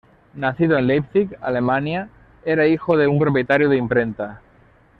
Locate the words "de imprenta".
3.69-4.41